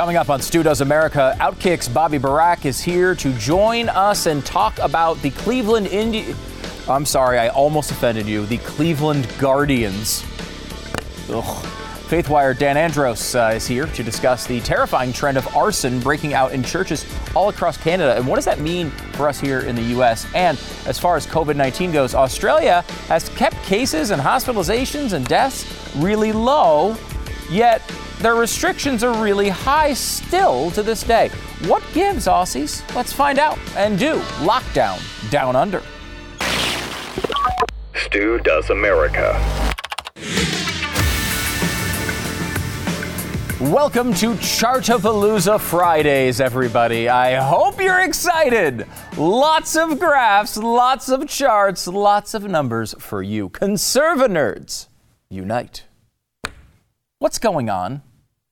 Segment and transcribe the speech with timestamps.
[0.00, 4.42] Coming up on Stu Does America, Outkick's Bobby Burack is here to join us and
[4.46, 6.38] talk about the Cleveland Indians.
[6.88, 8.46] I'm sorry, I almost offended you.
[8.46, 10.24] The Cleveland Guardians.
[11.28, 11.66] Ugh.
[12.08, 16.52] Faithwire Dan Andros uh, is here to discuss the terrifying trend of arson breaking out
[16.52, 17.04] in churches
[17.36, 18.16] all across Canada.
[18.16, 20.26] And what does that mean for us here in the U.S.?
[20.34, 25.94] And as far as COVID 19 goes, Australia has kept cases and hospitalizations and deaths
[25.94, 26.96] really low,
[27.50, 27.82] yet
[28.20, 31.30] their restrictions are really high still to this day.
[31.66, 32.82] What gives, Aussies?
[32.94, 35.82] Let's find out and do lockdown down under.
[37.94, 39.32] Stu Does America.
[43.58, 47.08] Welcome to Chartapalooza Fridays, everybody.
[47.08, 48.86] I hope you're excited.
[49.16, 53.48] Lots of graphs, lots of charts, lots of numbers for you.
[53.48, 54.88] Conserva nerds,
[55.30, 55.84] unite.
[57.18, 58.02] What's going on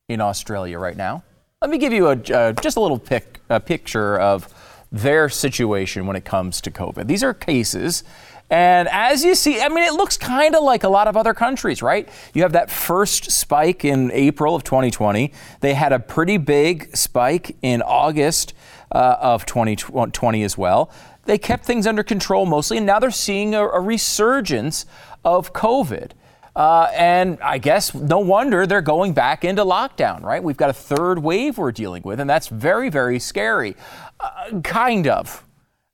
[0.09, 1.23] in Australia right now?
[1.61, 4.53] Let me give you a, uh, just a little pic, a picture of
[4.91, 7.07] their situation when it comes to COVID.
[7.07, 8.03] These are cases
[8.49, 11.33] and as you see, I mean, it looks kind of like a lot of other
[11.33, 12.09] countries, right?
[12.33, 15.31] You have that first spike in April of 2020.
[15.59, 18.55] They had a pretty big spike in August
[18.91, 20.89] uh, of 2020 as well.
[21.25, 24.87] They kept things under control mostly, and now they're seeing a, a resurgence
[25.23, 26.11] of COVID.
[26.55, 30.43] Uh, and I guess no wonder they're going back into lockdown, right?
[30.43, 33.75] We've got a third wave we're dealing with, and that's very, very scary.
[34.19, 35.45] Uh, kind of.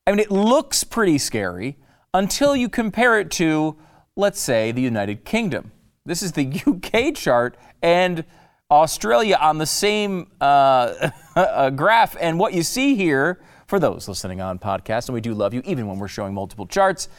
[0.07, 1.77] I mean, it looks pretty scary
[2.13, 3.75] until you compare it to,
[4.15, 5.71] let's say, the United Kingdom.
[6.05, 8.23] This is the UK chart and
[8.71, 12.15] Australia on the same uh, uh, graph.
[12.19, 15.61] And what you see here, for those listening on podcast, and we do love you,
[15.65, 17.09] even when we're showing multiple charts,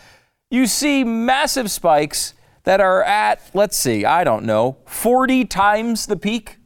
[0.50, 2.34] you see massive spikes
[2.66, 6.58] that are at, let's see, I don't know, 40 times the peak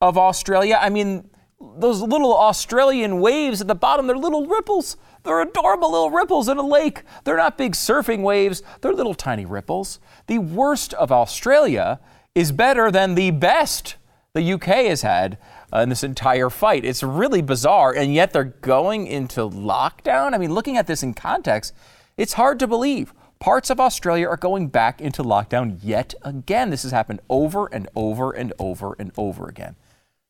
[0.00, 0.78] of Australia.
[0.80, 4.98] I mean, those little Australian waves at the bottom, they're little ripples.
[5.24, 7.02] They're adorable little ripples in a lake.
[7.24, 10.00] They're not big surfing waves, they're little tiny ripples.
[10.26, 11.98] The worst of Australia
[12.34, 13.96] is better than the best
[14.34, 15.38] the UK has had
[15.72, 16.84] uh, in this entire fight.
[16.84, 20.34] It's really bizarre, and yet they're going into lockdown.
[20.34, 21.72] I mean, looking at this in context,
[22.18, 23.14] it's hard to believe.
[23.40, 26.70] Parts of Australia are going back into lockdown yet again.
[26.70, 29.76] This has happened over and over and over and over again.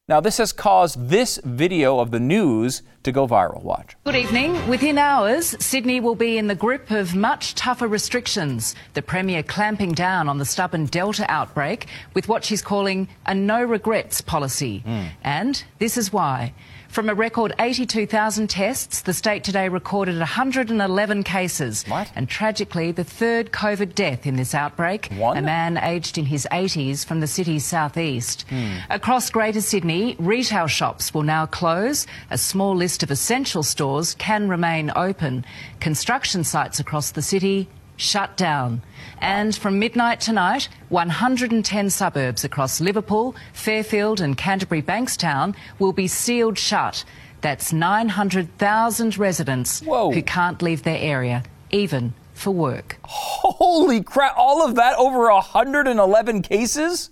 [0.08, 3.62] Now, this has caused this video of the news to go viral.
[3.62, 3.96] Watch.
[4.04, 4.68] Good evening.
[4.68, 8.74] Within hours, Sydney will be in the grip of much tougher restrictions.
[8.92, 13.62] The Premier clamping down on the stubborn Delta outbreak with what she's calling a no
[13.62, 14.82] regrets policy.
[14.86, 15.08] Mm.
[15.24, 16.52] And this is why.
[16.88, 21.84] From a record 82,000 tests, the state today recorded 111 cases.
[21.86, 22.10] What?
[22.16, 25.12] And tragically, the third COVID death in this outbreak.
[25.12, 25.36] One?
[25.36, 28.46] A man aged in his 80s from the city's southeast.
[28.48, 28.78] Hmm.
[28.88, 32.06] Across Greater Sydney, retail shops will now close.
[32.30, 35.44] A small list of essential stores can remain open.
[35.80, 37.68] Construction sites across the city
[37.98, 38.80] shut down.
[39.20, 46.56] And from midnight tonight, 110 suburbs across Liverpool, Fairfield, and Canterbury Bankstown will be sealed
[46.56, 47.04] shut.
[47.40, 50.12] That's 900,000 residents Whoa.
[50.12, 52.96] who can't leave their area, even for work.
[53.04, 57.10] Holy crap, all of that over 111 cases?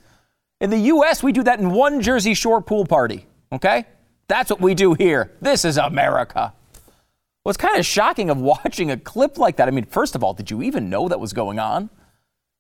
[0.60, 3.84] In the US, we do that in one Jersey Shore pool party, okay?
[4.28, 5.32] That's what we do here.
[5.40, 6.52] This is America.
[7.46, 10.34] What's kind of shocking of watching a clip like that, I mean, first of all,
[10.34, 11.90] did you even know that was going on?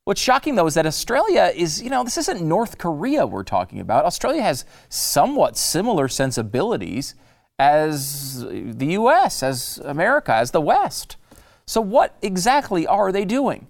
[0.04, 3.80] What's shocking though is that Australia is, you know, this isn't North Korea we're talking
[3.80, 4.04] about.
[4.04, 7.16] Australia has somewhat similar sensibilities
[7.58, 11.16] as the US, as America, as the West.
[11.66, 13.66] So, what exactly are they doing?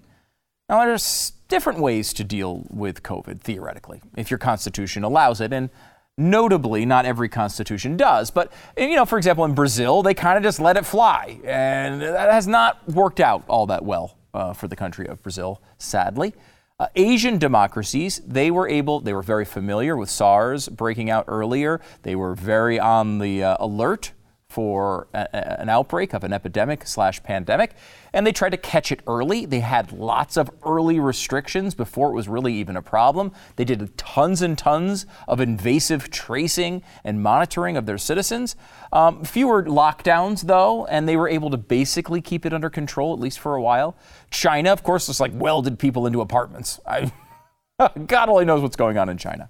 [0.69, 5.51] Now, there's different ways to deal with COVID, theoretically, if your constitution allows it.
[5.51, 5.71] And
[6.19, 10.43] Notably, not every constitution does, but you know, for example, in Brazil, they kind of
[10.43, 14.67] just let it fly, and that has not worked out all that well uh, for
[14.67, 16.33] the country of Brazil, sadly.
[16.79, 21.81] Uh, Asian democracies, they were able, they were very familiar with SARS breaking out earlier.
[22.01, 24.11] They were very on the uh, alert
[24.49, 27.75] for a, an outbreak of an epidemic slash pandemic,
[28.13, 29.45] and they tried to catch it early.
[29.45, 33.33] They had lots of early restrictions before it was really even a problem.
[33.57, 38.55] They did tons and tons of invasive tracing and monitoring of their citizens.
[38.93, 43.19] Um, fewer lockdowns, though, and they were able to basically keep it under control, at
[43.19, 43.97] least for a while.
[44.31, 46.79] China, of course, just like welded people into apartments.
[46.87, 47.11] I,
[48.07, 49.49] God only knows what's going on in China.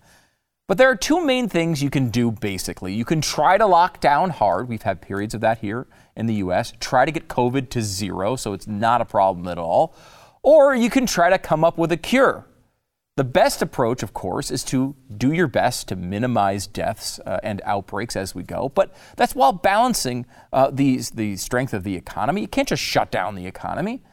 [0.67, 2.93] But there are two main things you can do basically.
[2.93, 4.67] You can try to lock down hard.
[4.67, 5.87] We've had periods of that here
[6.17, 6.73] in the US.
[6.81, 9.95] Try to get COVID to zero so it's not a problem at all.
[10.43, 12.45] Or you can try to come up with a cure.
[13.15, 17.61] The best approach, of course, is to do your best to minimize deaths uh, and
[17.63, 22.41] outbreaks as we go, but that's while balancing uh, the, the strength of the economy.
[22.41, 24.03] You can't just shut down the economy.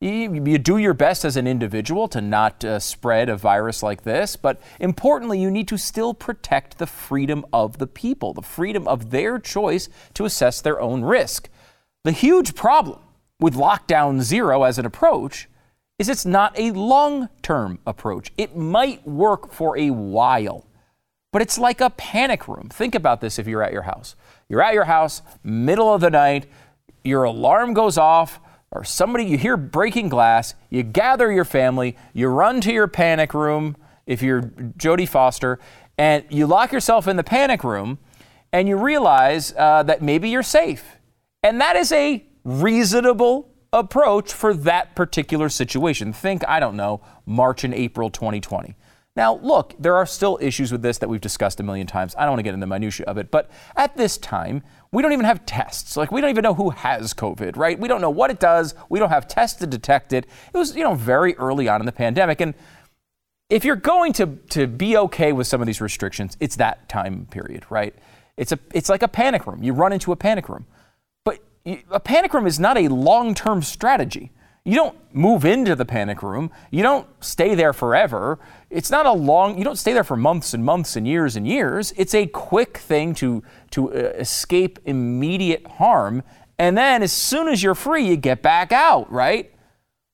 [0.00, 4.36] You, do your best as an individual to not uh, spread a virus like this,
[4.36, 9.10] but importantly, you need to still protect the freedom of the people, the freedom of
[9.10, 11.48] their choice to assess their own risk.
[12.04, 13.00] The huge problem
[13.40, 15.48] with lockdown zero as an approach
[15.98, 18.32] is it's not a long term approach.
[18.38, 20.64] It might work for a while,
[21.32, 22.68] but it's like a panic room.
[22.72, 24.14] Think about this if you're at your house.
[24.48, 26.46] You're at your house, middle of the night,
[27.02, 28.38] your alarm goes off,
[28.70, 33.34] or somebody, you hear breaking glass, you gather your family, you run to your panic
[33.34, 33.76] room
[34.06, 35.58] if you're Jodie Foster,
[35.96, 37.98] and you lock yourself in the panic room,
[38.52, 40.96] and you realize uh, that maybe you're safe.
[41.42, 46.12] And that is a reasonable approach for that particular situation.
[46.12, 48.74] Think, I don't know, March and April 2020.
[49.18, 52.14] Now, look, there are still issues with this that we've discussed a million times.
[52.16, 54.62] I don't want to get into the minutiae of it, but at this time,
[54.92, 55.96] we don't even have tests.
[55.96, 57.76] Like, we don't even know who has COVID, right?
[57.76, 58.76] We don't know what it does.
[58.88, 60.24] We don't have tests to detect it.
[60.54, 62.40] It was, you know, very early on in the pandemic.
[62.40, 62.54] And
[63.50, 67.26] if you're going to, to be okay with some of these restrictions, it's that time
[67.28, 67.96] period, right?
[68.36, 69.64] It's, a, it's like a panic room.
[69.64, 70.64] You run into a panic room
[71.24, 71.40] But
[71.90, 74.30] a panic room is not a long term strategy.
[74.68, 76.50] You don't move into the panic room.
[76.70, 78.38] You don't stay there forever.
[78.70, 81.46] It's not a long, you don't stay there for months and months and years and
[81.46, 81.92] years.
[81.96, 86.22] It's a quick thing to, to uh, escape immediate harm.
[86.58, 89.54] And then as soon as you're free, you get back out, right?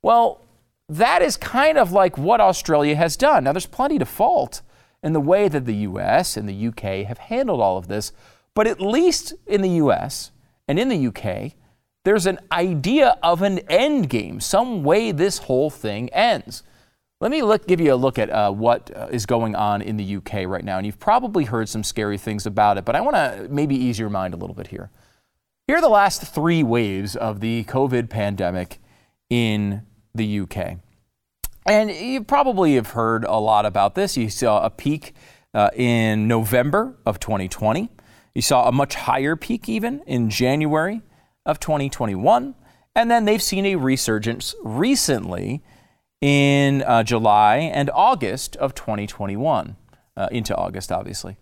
[0.02, 0.40] Well,
[0.88, 3.44] that is kind of like what Australia has done.
[3.44, 4.62] Now, there's plenty to fault
[5.02, 8.12] in the way that the US and the UK have handled all of this,
[8.54, 10.30] but at least in the US,
[10.68, 11.52] and in the UK,
[12.04, 16.62] there's an idea of an end game, some way this whole thing ends.
[17.24, 19.96] Let me look, give you a look at uh, what uh, is going on in
[19.96, 20.76] the UK right now.
[20.76, 23.98] And you've probably heard some scary things about it, but I want to maybe ease
[23.98, 24.90] your mind a little bit here.
[25.66, 28.78] Here are the last three waves of the COVID pandemic
[29.30, 30.76] in the UK.
[31.64, 34.18] And you probably have heard a lot about this.
[34.18, 35.14] You saw a peak
[35.54, 37.88] uh, in November of 2020.
[38.34, 41.00] You saw a much higher peak even in January
[41.46, 42.54] of 2021.
[42.94, 45.62] And then they've seen a resurgence recently
[46.24, 49.76] in uh, July and August of 2021,
[50.16, 51.36] uh, into August, obviously.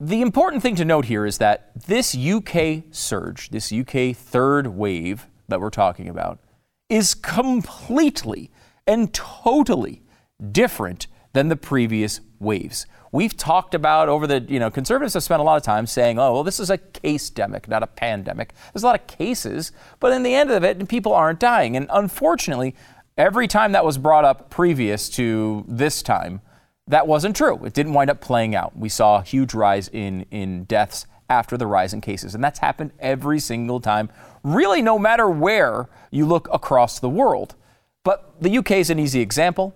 [0.00, 5.28] The important thing to note here is that this UK surge, this UK third wave
[5.46, 6.40] that we're talking about,
[6.88, 8.50] is completely
[8.84, 10.02] and totally
[10.50, 12.84] different than the previous waves.
[13.12, 16.18] We've talked about over the, you know, conservatives have spent a lot of time saying,
[16.18, 18.54] oh, well, this is a case demic, not a pandemic.
[18.72, 19.70] There's a lot of cases,
[20.00, 21.76] but in the end of it, people aren't dying.
[21.76, 22.74] And unfortunately,
[23.16, 26.40] every time that was brought up previous to this time,
[26.88, 27.64] that wasn't true.
[27.64, 28.76] It didn't wind up playing out.
[28.76, 32.34] We saw a huge rise in, in deaths after the rise in cases.
[32.34, 34.08] And that's happened every single time,
[34.44, 37.56] really, no matter where you look across the world.
[38.04, 39.74] But the UK is an easy example.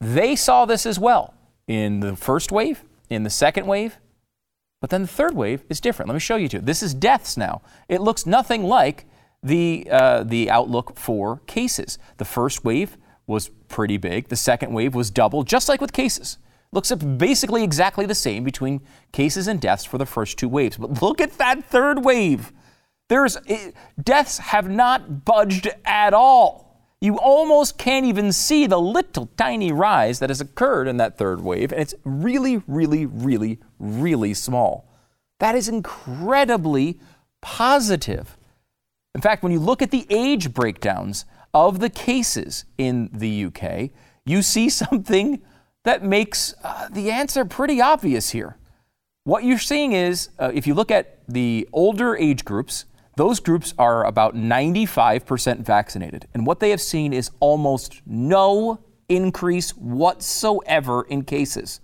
[0.00, 1.34] They saw this as well
[1.66, 3.96] in the first wave, in the second wave,
[4.80, 6.08] but then the third wave is different.
[6.08, 6.60] Let me show you two.
[6.60, 7.62] This is deaths now.
[7.88, 9.06] It looks nothing like
[9.42, 11.98] the, uh, the outlook for cases.
[12.18, 12.96] The first wave
[13.26, 14.28] was pretty big.
[14.28, 16.38] The second wave was double, just like with cases.
[16.72, 18.80] Looks basically exactly the same between
[19.12, 20.76] cases and deaths for the first two waves.
[20.76, 22.52] But look at that third wave.
[23.08, 26.70] There's it, deaths have not budged at all
[27.00, 31.40] you almost can't even see the little tiny rise that has occurred in that third
[31.40, 34.86] wave, and it's really, really, really, really small.
[35.38, 37.00] That is incredibly
[37.40, 38.36] positive.
[39.14, 43.90] In fact, when you look at the age breakdowns of the cases in the UK,
[44.24, 45.42] you see something
[45.84, 48.56] that makes uh, the answer pretty obvious here.
[49.24, 52.86] What you're seeing is, uh, if you look at the older age groups,
[53.16, 56.26] those groups are about 95% vaccinated.
[56.32, 61.80] And what they have seen is almost no increase whatsoever in cases.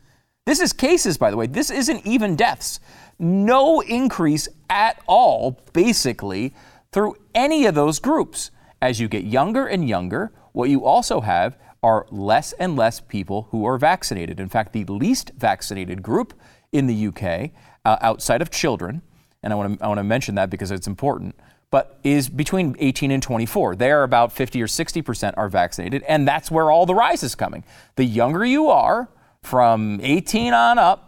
[0.47, 1.47] This is cases, by the way.
[1.47, 2.81] This isn't even deaths.
[3.19, 6.55] No increase at all, basically,
[6.93, 8.51] through any of those groups.
[8.81, 13.49] As you get younger and younger, what you also have are less and less people
[13.51, 14.41] who are vaccinated.
[14.41, 16.35] In fact, the least vaccinated group
[16.73, 17.53] in the UK,
[17.85, 19.03] uh, outside of children,
[19.43, 21.37] and I want to I want to mention that because it's important.
[21.71, 23.77] But is between 18 and 24.
[23.77, 27.23] They are about 50 or 60 percent are vaccinated, and that's where all the rise
[27.23, 27.65] is coming.
[27.97, 29.09] The younger you are,
[29.43, 31.06] from 18 on up,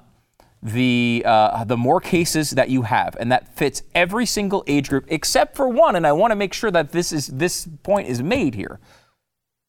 [0.62, 5.04] the uh, the more cases that you have, and that fits every single age group
[5.08, 5.96] except for one.
[5.96, 8.80] And I want to make sure that this is this point is made here.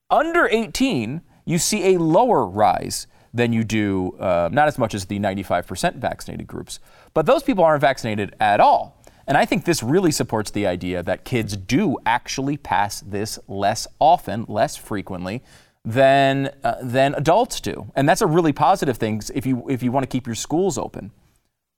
[0.09, 5.05] Under 18, you see a lower rise than you do, uh, not as much as
[5.05, 6.79] the 95% vaccinated groups.
[7.13, 9.03] But those people aren't vaccinated at all.
[9.27, 13.85] And I think this really supports the idea that kids do actually pass this less
[13.99, 15.43] often, less frequently
[15.85, 17.91] than, uh, than adults do.
[17.95, 20.77] And that's a really positive thing if you, if you want to keep your schools
[20.77, 21.11] open.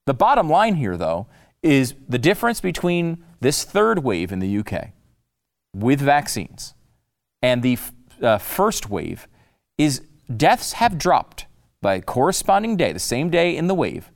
[0.06, 1.26] The bottom line here, though,
[1.62, 4.90] is the difference between this third wave in the UK
[5.74, 6.74] with vaccines
[7.40, 7.78] and the
[8.20, 9.28] uh, first wave
[9.78, 10.02] is
[10.34, 11.46] deaths have dropped
[11.80, 14.10] by corresponding day, the same day in the wave.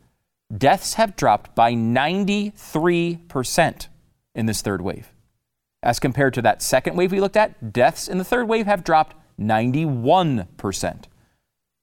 [0.56, 3.88] Deaths have dropped by 93%
[4.36, 5.12] in this third wave.
[5.82, 8.84] As compared to that second wave we looked at, deaths in the third wave have
[8.84, 11.04] dropped 91%.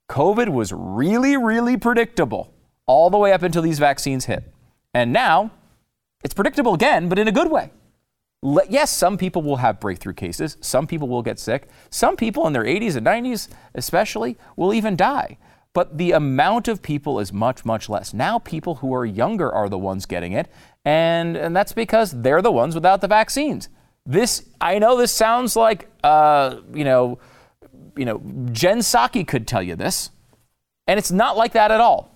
[0.10, 2.54] COVID was really, really predictable
[2.86, 4.52] all the way up until these vaccines hit.
[4.94, 5.52] And now
[6.24, 7.72] it's predictable again, but in a good way.
[8.70, 10.58] Yes, some people will have breakthrough cases.
[10.60, 11.70] Some people will get sick.
[11.90, 15.38] Some people in their 80s and 90s, especially, will even die.
[15.74, 18.14] But the amount of people is much, much less.
[18.14, 20.52] Now, people who are younger are the ones getting it,
[20.86, 23.70] and, and that's because they're the ones without the vaccines.
[24.06, 27.20] This, I know this sounds like, uh, you know,
[27.96, 28.22] you know,
[28.52, 30.10] Jen Psaki could tell you this,
[30.88, 32.10] and it's not like that at all.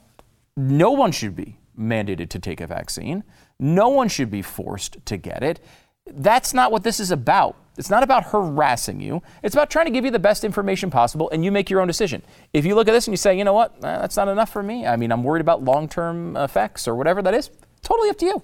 [0.55, 3.24] No one should be mandated to take a vaccine.
[3.60, 5.60] No one should be forced to get it.
[6.05, 7.55] That's not what this is about.
[7.77, 9.22] It's not about harassing you.
[9.43, 11.88] It's about trying to give you the best information possible and you make your own
[11.88, 12.24] decision.
[12.53, 14.50] If you look at this and you say, you know what, eh, that's not enough
[14.50, 14.88] for me.
[14.88, 17.51] I mean, I'm worried about long term effects or whatever that is,
[17.84, 18.41] totally up to you.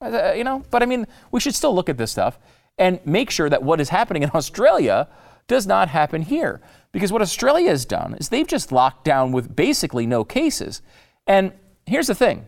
[0.00, 2.38] Uh, you know, but I mean, we should still look at this stuff
[2.78, 5.08] and make sure that what is happening in Australia
[5.46, 6.60] does not happen here.
[6.92, 10.80] Because what Australia has done is they've just locked down with basically no cases.
[11.26, 11.52] And
[11.86, 12.46] here's the thing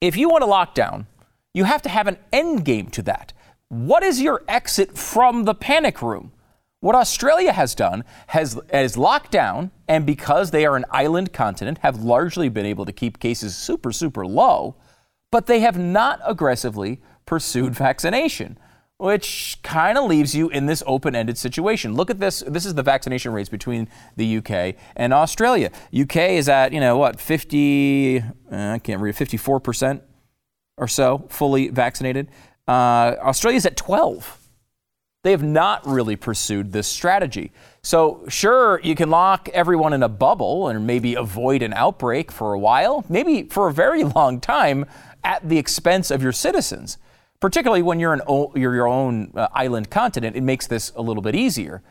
[0.00, 1.06] if you want to lock down,
[1.54, 3.32] you have to have an end game to that.
[3.68, 6.32] What is your exit from the panic room?
[6.80, 11.78] What Australia has done has, has locked down, and because they are an island continent,
[11.78, 14.74] have largely been able to keep cases super, super low,
[15.30, 18.58] but they have not aggressively pursued vaccination
[19.02, 21.94] which kind of leaves you in this open ended situation.
[21.94, 22.44] Look at this.
[22.46, 25.72] This is the vaccination rates between the UK and Australia.
[25.92, 30.02] UK is at, you know, what, 50, uh, I can't read, 54%
[30.76, 32.28] or so fully vaccinated.
[32.68, 34.38] Uh, Australia is at 12.
[35.24, 37.50] They have not really pursued this strategy.
[37.82, 42.52] So, sure, you can lock everyone in a bubble and maybe avoid an outbreak for
[42.52, 44.86] a while, maybe for a very long time
[45.24, 46.98] at the expense of your citizens
[47.42, 48.22] particularly when you're, an,
[48.54, 51.82] you're your own uh, island continent, it makes this a little bit easier.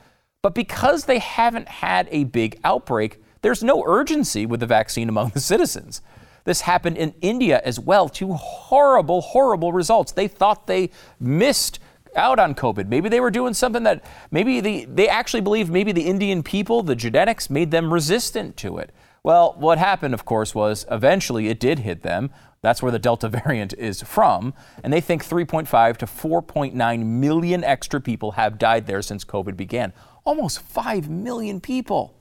[0.41, 5.29] But because they haven't had a big outbreak, there's no urgency with the vaccine among
[5.31, 6.01] the citizens.
[6.45, 8.07] This happened in India as well.
[8.07, 10.13] Two horrible, horrible results.
[10.13, 10.89] They thought they
[11.19, 11.79] missed
[12.15, 12.87] out on COVID.
[12.87, 16.81] Maybe they were doing something that maybe the, they actually believe maybe the Indian people,
[16.81, 18.91] the genetics, made them resistant to it.
[19.23, 22.31] Well, what happened, of course, was eventually it did hit them.
[22.61, 24.53] That's where the Delta variant is from.
[24.83, 29.93] And they think 3.5 to 4.9 million extra people have died there since COVID began.
[30.23, 32.15] Almost 5 million people.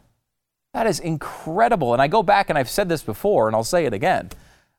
[0.74, 1.92] That is incredible.
[1.92, 4.30] And I go back and I've said this before, and I'll say it again.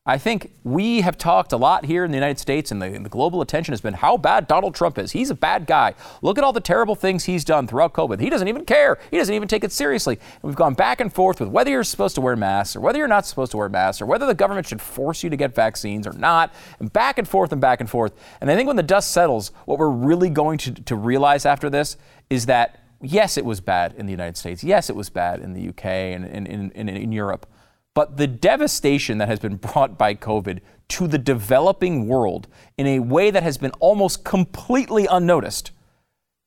[0.04, 3.04] I think we have talked a lot here in the United States, and the, and
[3.04, 5.12] the, global attention has been how bad Donald Trump is.
[5.12, 5.94] He's a bad guy.
[6.22, 8.18] Look at all the terrible things he's done throughout COVID.
[8.18, 8.98] He doesn't even care.
[9.12, 10.18] He doesn't even take it seriously.
[10.18, 12.98] And we've gone back and forth with whether you're supposed to wear masks or whether
[12.98, 15.54] you're not supposed to wear masks or whether the government should force you to get
[15.54, 18.12] vaccines or not, and back and forth and back and forth.
[18.40, 21.70] And I think when the dust settles, what we're really going to, to realize after
[21.70, 21.96] this
[22.28, 24.64] is that yes, it was bad in the United States.
[24.64, 27.46] Yes, it was bad in the UK and in, in, in, in Europe.
[27.94, 33.00] But the devastation that has been brought by COVID to the developing world in a
[33.00, 35.72] way that has been almost completely unnoticed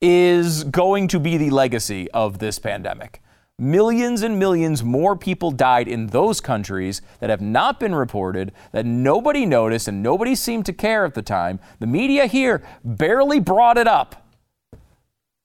[0.02, 3.22] is going to be the legacy of this pandemic.
[3.58, 8.86] Millions and millions more people died in those countries that have not been reported, that
[8.86, 11.60] nobody noticed, and nobody seemed to care at the time.
[11.80, 14.25] The media here barely brought it up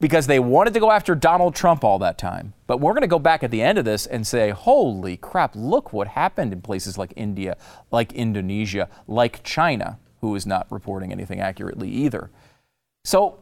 [0.00, 2.54] because they wanted to go after Donald Trump all that time.
[2.66, 5.54] But we're going to go back at the end of this and say, holy crap,
[5.54, 7.56] look what happened in places like India,
[7.90, 12.30] like Indonesia, like China, who is not reporting anything accurately either.
[13.04, 13.38] So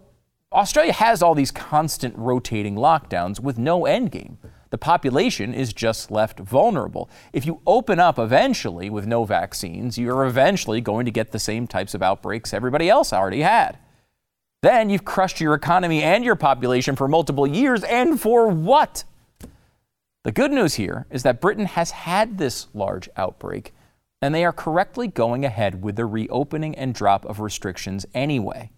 [0.52, 4.38] Australia has all these constant rotating lockdowns with no end game.
[4.70, 7.08] The population is just left vulnerable.
[7.32, 11.66] If you open up eventually with no vaccines, you're eventually going to get the same
[11.66, 13.78] types of outbreaks everybody else already had.
[14.62, 19.04] Then you've crushed your economy and your population for multiple years, and for what?
[20.24, 23.72] The good news here is that Britain has had this large outbreak,
[24.20, 28.70] and they are correctly going ahead with the reopening and drop of restrictions anyway.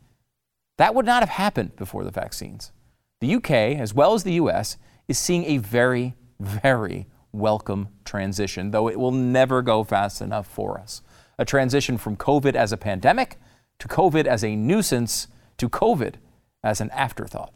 [0.76, 2.72] That would not have happened before the vaccines.
[3.20, 4.76] The UK, as well as the US,
[5.08, 10.78] is seeing a very, very welcome transition, though it will never go fast enough for
[10.78, 11.00] us.
[11.38, 13.38] A transition from COVID as a pandemic
[13.78, 15.26] to COVID as a nuisance
[15.60, 16.14] to COVID
[16.64, 17.52] as an afterthought.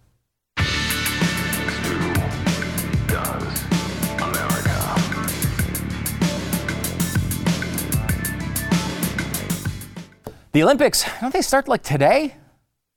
[10.52, 12.36] The Olympics, don't they start like today?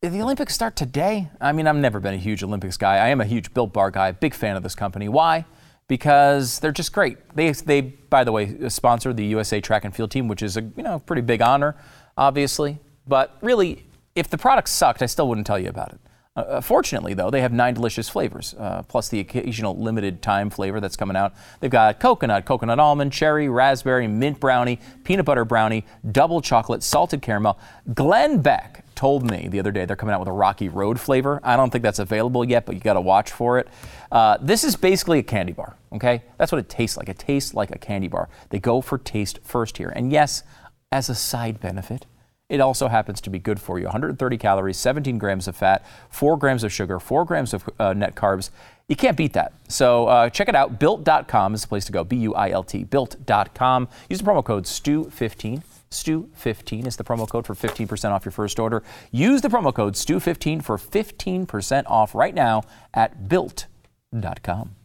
[0.02, 1.30] The Olympics start today?
[1.42, 2.98] I mean, I've never been a huge Olympics guy.
[2.98, 5.08] I am a huge Built Bar guy, big fan of this company.
[5.08, 5.46] Why?
[5.88, 7.18] Because they're just great.
[7.34, 10.62] They, they, by the way, sponsor the USA track and field team, which is a
[10.62, 11.78] you know pretty big honor,
[12.16, 12.78] obviously.
[13.08, 13.87] But really,
[14.18, 16.00] if the product sucked, I still wouldn't tell you about it.
[16.36, 20.50] Uh, uh, fortunately, though, they have nine delicious flavors, uh, plus the occasional limited time
[20.50, 21.34] flavor that's coming out.
[21.60, 27.22] They've got coconut, coconut almond, cherry, raspberry, mint brownie, peanut butter brownie, double chocolate, salted
[27.22, 27.58] caramel.
[27.94, 31.40] Glenn Beck told me the other day they're coming out with a Rocky Road flavor.
[31.44, 33.68] I don't think that's available yet, but you got to watch for it.
[34.12, 36.24] Uh, this is basically a candy bar, okay?
[36.38, 37.10] That's what it tastes like.
[37.10, 38.30] It tastes like a candy bar.
[38.50, 39.92] They go for taste first here.
[39.96, 40.44] And yes,
[40.92, 42.06] as a side benefit,
[42.50, 43.86] it also happens to be good for you.
[43.86, 48.16] 130 calories, 17 grams of fat, 4 grams of sugar, 4 grams of uh, net
[48.16, 48.52] carbs.
[48.88, 49.54] You can't beat that.
[49.68, 50.80] So uh, check it out.
[50.80, 52.06] Built.com is the place to go.
[52.06, 52.86] B U I L T.
[52.86, 53.90] Built.com.
[54.10, 55.62] Use the promo code STU15.
[55.92, 58.84] STU15 is the promo code for 15% off your first order.
[59.12, 62.64] Use the promo code STU15 for 15% off right now
[62.94, 64.76] at Built.com.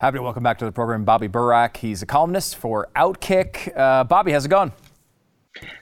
[0.00, 1.78] Happy to welcome back to the program Bobby Burack.
[1.78, 3.74] He's a columnist for Outkick.
[3.74, 4.72] Uh, Bobby, how's it going?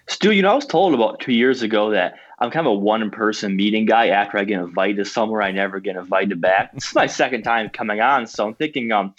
[0.07, 2.77] Stu, you know, I was told about two years ago that I'm kind of a
[2.77, 4.09] one person meeting guy.
[4.09, 6.73] After I get invited somewhere, I never get invited back.
[6.75, 9.15] This is my second time coming on, so I'm thinking um,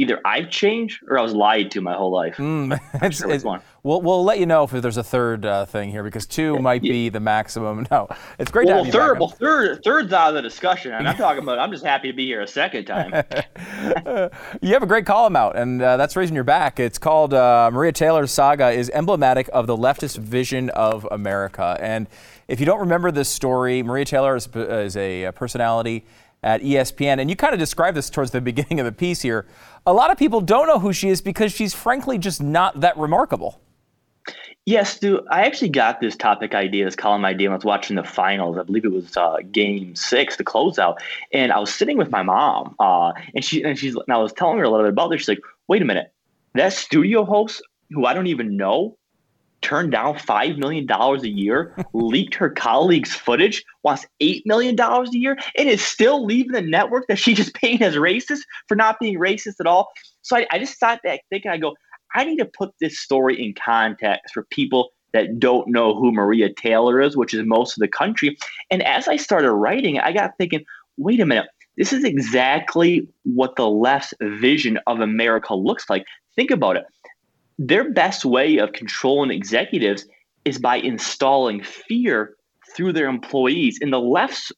[0.00, 2.36] either I've changed or I was lied to my whole life.
[2.50, 5.90] Mm, it's, sure it's, we'll, we'll let you know if there's a third uh, thing
[5.90, 6.92] here because two might yeah.
[6.92, 7.86] be the maximum.
[7.90, 10.92] No, it's great well, to have third, you Well, third, third's out of the discussion,
[10.92, 11.58] and I'm talking about.
[11.58, 13.12] I'm just happy to be here a second time.
[14.62, 16.80] you have a great column out, and uh, that's raising your back.
[16.80, 21.76] It's called uh, Maria Taylor's saga is emblematic of the leftist vision of America.
[21.80, 22.08] And
[22.48, 26.04] if you don't remember this story, Maria Taylor is, is a personality
[26.42, 29.46] at ESPN, and you kind of described this towards the beginning of the piece here
[29.90, 32.96] a lot of people don't know who she is because she's frankly just not that
[32.96, 33.60] remarkable.
[34.64, 35.26] Yes, Stu.
[35.32, 38.56] I actually got this topic idea, this column idea, when I was watching the finals.
[38.56, 40.98] I believe it was uh, Game Six, the closeout,
[41.32, 44.32] and I was sitting with my mom, uh, and she and she's and I was
[44.32, 45.22] telling her a little bit about this.
[45.22, 46.12] She's like, "Wait a minute,
[46.54, 48.96] that studio host who I don't even know
[49.62, 55.38] turned down $5 million a year, leaked her colleagues' footage, wants $8 million a year,
[55.56, 59.18] and is still leaving the network that she just painted as racist for not being
[59.18, 59.90] racist at all.
[60.22, 61.74] So I, I just sat there thinking, I go,
[62.14, 66.52] I need to put this story in context for people that don't know who Maria
[66.52, 68.36] Taylor is, which is most of the country.
[68.70, 70.64] And as I started writing, I got thinking,
[70.96, 76.04] wait a minute, this is exactly what the left's vision of America looks like.
[76.36, 76.84] Think about it
[77.60, 80.06] their best way of controlling executives
[80.46, 82.34] is by installing fear
[82.74, 83.78] through their employees.
[83.82, 84.50] In the left's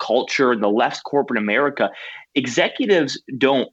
[0.00, 1.90] culture, in the left's corporate America,
[2.34, 3.68] executives don't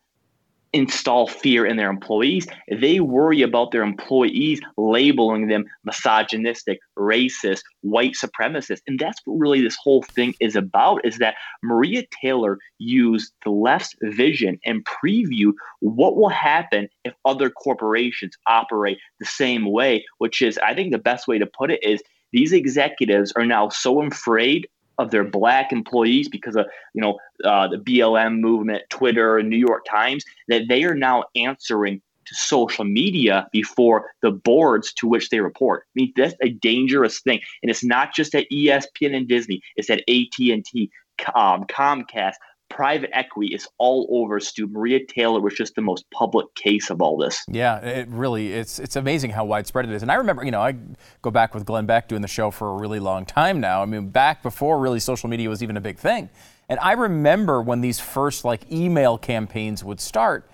[0.74, 2.48] install fear in their employees.
[2.70, 8.82] They worry about their employees labeling them misogynistic, racist, white supremacist.
[8.88, 13.52] And that's what really this whole thing is about is that Maria Taylor used the
[13.52, 20.42] left's vision and preview what will happen if other corporations operate the same way, which
[20.42, 24.02] is I think the best way to put it is these executives are now so
[24.02, 29.50] afraid of their black employees because of you know uh, the BLM movement, Twitter, and
[29.50, 35.08] New York Times that they are now answering to social media before the boards to
[35.08, 35.84] which they report.
[35.88, 39.90] I mean that's a dangerous thing, and it's not just at ESPN and Disney; it's
[39.90, 40.92] at AT and T,
[41.36, 42.36] um, Comcast,
[42.74, 44.68] private equity is all over Stu.
[44.68, 47.44] Maria Taylor was just the most public case of all this.
[47.48, 50.02] Yeah, it really it's it's amazing how widespread it is.
[50.02, 50.76] And I remember, you know, I
[51.22, 53.84] go back with Glenn Beck doing the show for a really long time now.
[53.84, 56.30] I mean, back before really social media was even a big thing.
[56.68, 60.50] And I remember when these first like email campaigns would start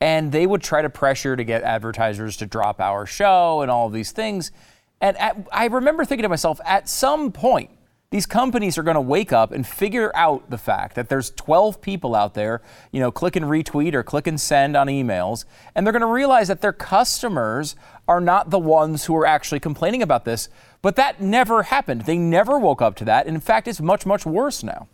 [0.00, 3.88] and they would try to pressure to get advertisers to drop our show and all
[3.88, 4.52] of these things.
[5.00, 7.70] And at, I remember thinking to myself, at some point,
[8.14, 11.80] these companies are going to wake up and figure out the fact that there's 12
[11.80, 15.84] people out there, you know, click and retweet or click and send on emails, and
[15.84, 17.74] they're going to realize that their customers
[18.06, 20.48] are not the ones who are actually complaining about this.
[20.80, 22.02] But that never happened.
[22.02, 23.26] They never woke up to that.
[23.26, 24.86] And in fact, it's much, much worse now.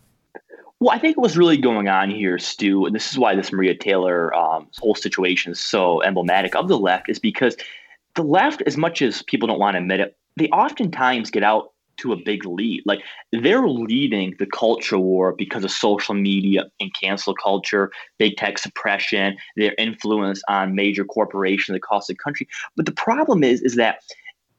[0.79, 3.75] Well, I think what's really going on here, Stu, and this is why this Maria
[3.75, 7.55] Taylor um, whole situation is so emblematic of the left, is because
[8.15, 11.73] the left, as much as people don't want to admit it, they oftentimes get out
[12.01, 12.83] to a big lead.
[12.85, 18.57] Like they're leading the culture war because of social media and cancel culture, big tech
[18.57, 22.47] suppression, their influence on major corporations across the country.
[22.75, 23.99] But the problem is, is that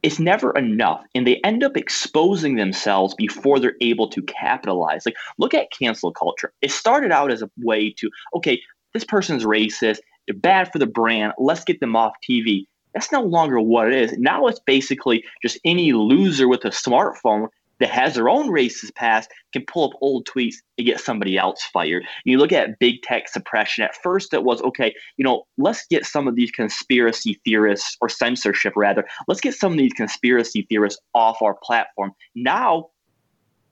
[0.03, 5.15] it's never enough and they end up exposing themselves before they're able to capitalize like
[5.37, 8.61] look at cancel culture it started out as a way to okay
[8.93, 13.21] this person's racist they're bad for the brand let's get them off tv that's no
[13.21, 14.17] longer what it is.
[14.17, 17.47] Now it's basically just any loser with a smartphone
[17.79, 21.63] that has their own racist past can pull up old tweets and get somebody else
[21.63, 22.05] fired.
[22.23, 23.83] You look at big tech suppression.
[23.83, 28.09] At first, it was okay, you know, let's get some of these conspiracy theorists or
[28.09, 32.13] censorship rather, let's get some of these conspiracy theorists off our platform.
[32.35, 32.89] Now,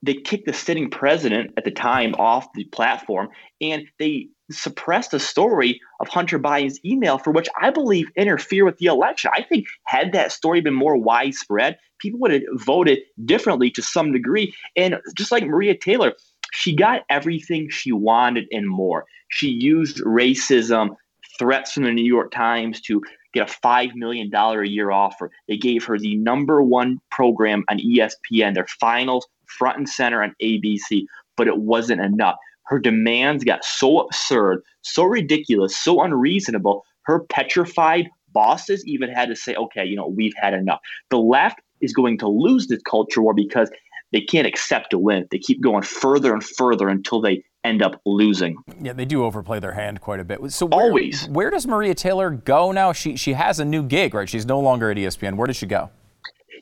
[0.04, 3.30] they kicked the sitting president at the time off the platform
[3.62, 8.78] and they suppressed a story of Hunter Biden's email for which I believe interfere with
[8.78, 9.32] the election.
[9.34, 14.12] I think had that story been more widespread, people would have voted differently to some
[14.12, 14.54] degree.
[14.76, 16.14] And just like Maria Taylor,
[16.52, 19.06] she got everything she wanted and more.
[19.30, 20.96] She used racism,
[21.40, 23.02] threats from the New York Times to
[23.34, 25.32] get a $5 million a year offer.
[25.48, 30.36] They gave her the number one program on ESPN, their finals front and center on
[30.42, 31.06] ABC,
[31.38, 32.36] but it wasn't enough.
[32.72, 36.86] Her demands got so absurd, so ridiculous, so unreasonable.
[37.04, 40.80] Her petrified bosses even had to say, okay, you know, we've had enough.
[41.10, 43.70] The left is going to lose this culture war because
[44.14, 45.28] they can't accept a win.
[45.32, 48.56] They keep going further and further until they end up losing.
[48.82, 50.40] Yeah, they do overplay their hand quite a bit.
[50.54, 52.94] So where, always, where does Maria Taylor go now?
[52.94, 54.30] She she has a new gig, right?
[54.30, 55.36] She's no longer at ESPN.
[55.36, 55.90] Where does she go?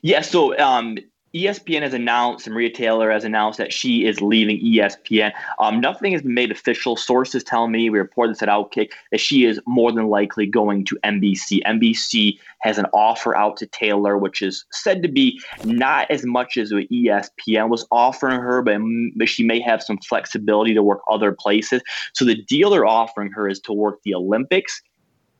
[0.02, 0.98] Yeah, so um,
[1.34, 5.32] ESPN has announced, and Maria Taylor has announced that she is leaving ESPN.
[5.60, 6.96] Um, nothing has been made official.
[6.96, 10.84] Sources tell me, we reported this at Outkick, that she is more than likely going
[10.86, 11.60] to NBC.
[11.64, 16.56] NBC has an offer out to Taylor, which is said to be not as much
[16.56, 18.80] as what ESPN was offering her, but,
[19.14, 21.80] but she may have some flexibility to work other places.
[22.12, 24.82] So the deal they're offering her is to work the Olympics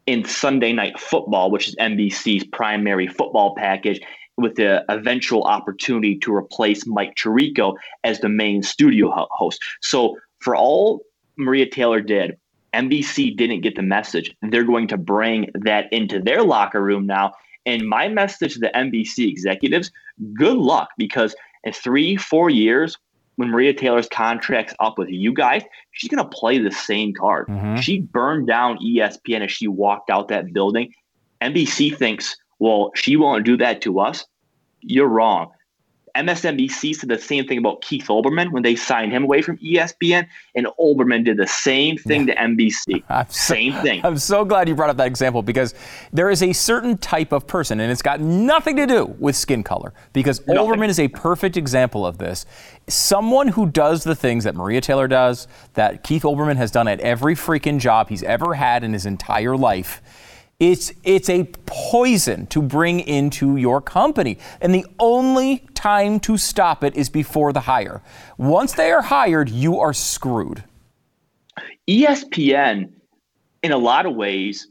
[0.06, 4.00] in Sunday Night Football, which is NBC's primary football package,
[4.40, 9.62] with the eventual opportunity to replace Mike Tirico as the main studio host.
[9.80, 11.02] So for all
[11.36, 12.38] Maria Taylor did,
[12.74, 14.34] NBC didn't get the message.
[14.42, 17.32] They're going to bring that into their locker room now.
[17.66, 19.90] And my message to the NBC executives
[20.34, 22.96] good luck because in three, four years,
[23.36, 27.48] when Maria Taylor's contract's up with you guys, she's going to play the same card.
[27.48, 27.76] Mm-hmm.
[27.76, 30.92] She burned down ESPN as she walked out that building.
[31.40, 34.26] NBC thinks, well, she won't do that to us
[34.82, 35.52] you're wrong.
[36.16, 40.26] MSNBC said the same thing about Keith Olbermann when they signed him away from ESPN,
[40.54, 42.34] and Olbermann did the same thing yeah.
[42.34, 43.02] to NBC.
[43.30, 44.04] So, same thing.
[44.04, 45.74] I'm so glad you brought up that example because
[46.12, 49.62] there is a certain type of person, and it's got nothing to do with skin
[49.62, 50.62] color, because nothing.
[50.62, 52.46] Olbermann is a perfect example of this.
[52.88, 56.98] Someone who does the things that Maria Taylor does, that Keith Olbermann has done at
[57.00, 60.02] every freaking job he's ever had in his entire life
[60.60, 64.38] it's, it's a poison to bring into your company.
[64.60, 68.02] And the only time to stop it is before the hire.
[68.36, 70.62] Once they are hired, you are screwed.
[71.88, 72.92] ESPN,
[73.62, 74.68] in a lot of ways,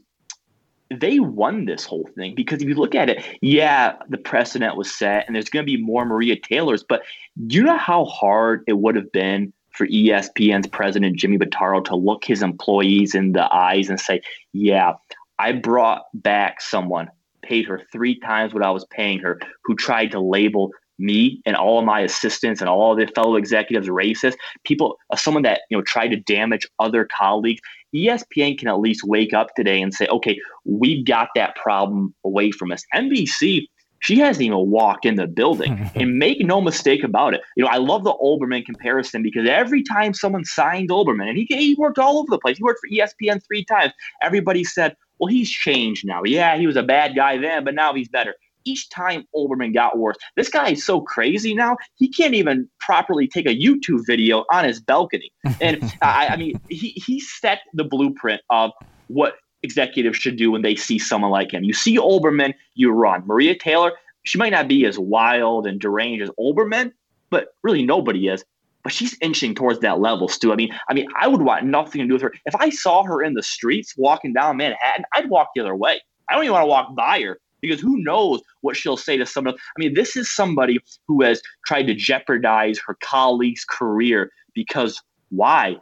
[0.90, 4.92] they won this whole thing because if you look at it, yeah, the precedent was
[4.92, 7.02] set and there's going to be more Maria Taylors, but
[7.46, 11.96] do you know how hard it would have been for ESPN's president, Jimmy Pitaro, to
[11.96, 14.20] look his employees in the eyes and say,
[14.52, 14.94] yeah,
[15.40, 17.08] I brought back someone,
[17.40, 21.56] paid her three times what I was paying her, who tried to label me and
[21.56, 24.34] all of my assistants and all of the fellow executives racist.
[24.64, 27.62] People, uh, someone that you know tried to damage other colleagues.
[27.96, 32.50] ESPN can at least wake up today and say, okay, we've got that problem away
[32.50, 32.84] from us.
[32.94, 33.64] NBC
[34.02, 35.90] she hasn't even walked in the building.
[35.94, 37.42] and make no mistake about it.
[37.56, 41.46] You know, I love the Olbermann comparison because every time someone signed Olbermann, and he,
[41.50, 45.28] he worked all over the place, he worked for ESPN three times, everybody said, well,
[45.28, 46.22] he's changed now.
[46.24, 48.34] Yeah, he was a bad guy then, but now he's better.
[48.64, 50.16] Each time Olbermann got worse.
[50.36, 54.64] This guy is so crazy now, he can't even properly take a YouTube video on
[54.64, 55.30] his balcony.
[55.60, 58.72] And I, I mean, he, he set the blueprint of
[59.08, 61.64] what executives should do when they see someone like him.
[61.64, 63.26] You see Olbermann, you run.
[63.26, 63.92] Maria Taylor,
[64.24, 66.92] she might not be as wild and deranged as Olbermann,
[67.30, 68.44] but really nobody is
[68.82, 70.52] but she's inching towards that level, Stu.
[70.52, 72.32] I mean, I mean, I would want nothing to do with her.
[72.46, 76.00] If I saw her in the streets walking down Manhattan, I'd walk the other way.
[76.28, 79.26] I don't even want to walk by her because who knows what she'll say to
[79.26, 79.54] someone.
[79.54, 85.76] I mean, this is somebody who has tried to jeopardize her colleague's career because why?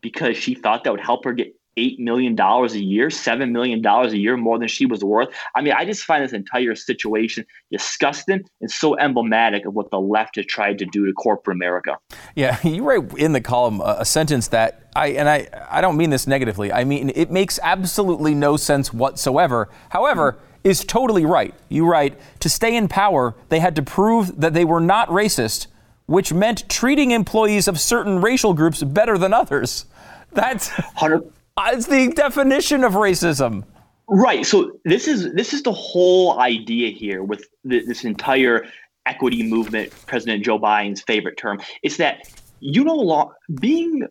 [0.00, 3.82] Because she thought that would help her get eight million dollars a year, seven million
[3.82, 5.28] dollars a year more than she was worth.
[5.54, 10.00] I mean, I just find this entire situation disgusting and so emblematic of what the
[10.00, 11.98] left has tried to do to corporate America.
[12.34, 16.10] Yeah, you write in the column a sentence that I and I I don't mean
[16.10, 16.72] this negatively.
[16.72, 19.68] I mean it makes absolutely no sense whatsoever.
[19.90, 21.54] However, is totally right.
[21.68, 25.66] You write to stay in power, they had to prove that they were not racist,
[26.06, 29.84] which meant treating employees of certain racial groups better than others.
[30.32, 33.64] That's 100 uh, Uh, it's the definition of racism.
[34.08, 34.44] Right.
[34.44, 38.66] So this is this is the whole idea here with this entire
[39.06, 41.60] equity movement, President Joe Biden's favorite term.
[41.82, 42.28] It's that
[42.60, 44.06] you know longer being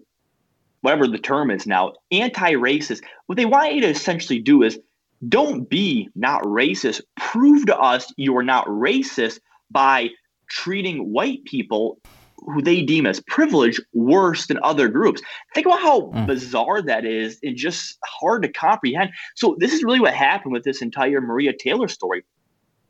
[0.81, 3.03] whatever the term is now, anti-racist.
[3.27, 4.79] What they want you to essentially do is
[5.27, 7.01] don't be not racist.
[7.17, 10.09] Prove to us you are not racist by
[10.49, 11.99] treating white people
[12.45, 15.21] who they deem as privileged worse than other groups.
[15.53, 16.27] Think about how mm.
[16.27, 19.11] bizarre that is and just hard to comprehend.
[19.35, 22.23] So, this is really what happened with this entire Maria Taylor story.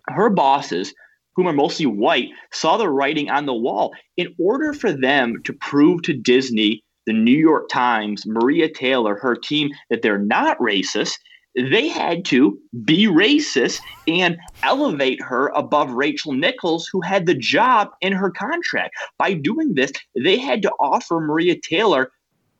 [0.07, 0.93] Her bosses,
[1.35, 3.93] whom are mostly white, saw the writing on the wall.
[4.17, 9.35] In order for them to prove to Disney, the New York Times, Maria Taylor, her
[9.35, 11.17] team, that they're not racist,
[11.55, 17.89] they had to be racist and elevate her above Rachel Nichols, who had the job
[18.01, 18.95] in her contract.
[19.17, 22.11] By doing this, they had to offer Maria Taylor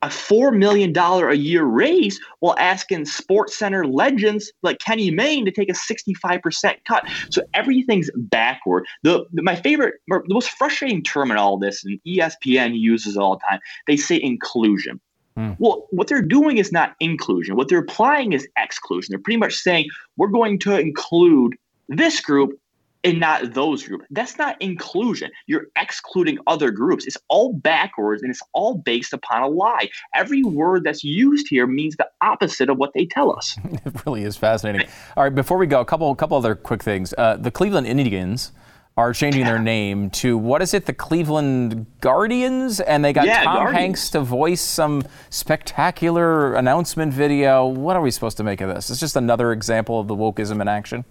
[0.04, 5.52] a $4 million a year raise while asking Sports Center legends like Kenny Mayne to
[5.52, 7.08] take a 65% cut.
[7.30, 8.86] So everything's backward.
[9.04, 13.42] The, My favorite, the most frustrating term in all this, and ESPN uses all the
[13.50, 15.00] time, they say inclusion.
[15.38, 15.56] Mm.
[15.60, 17.56] Well, what they're doing is not inclusion.
[17.56, 19.12] What they're applying is exclusion.
[19.12, 21.56] They're pretty much saying we're going to include
[21.90, 22.60] this group
[23.04, 24.06] and not those groups.
[24.12, 25.32] That's not inclusion.
[25.48, 27.06] You're excluding other groups.
[27.06, 29.90] It's all backwards and it's all based upon a lie.
[30.16, 33.58] Every word that's used here means the opposite of what they tell us.
[33.86, 34.88] it really is fascinating.
[35.18, 37.14] All right, before we go, a couple, a couple other quick things.
[37.18, 38.52] Uh, the Cleveland Indians
[38.96, 42.80] are changing their name to what is it, the Cleveland Guardians?
[42.80, 43.78] And they got yeah, Tom Guardians.
[43.78, 47.66] Hanks to voice some spectacular announcement video.
[47.66, 48.90] What are we supposed to make of this?
[48.90, 51.06] It's just another example of the wokeism in action.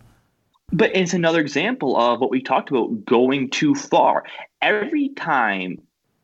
[0.73, 4.25] But it's another example of what we talked about going too far.
[4.63, 5.79] Every time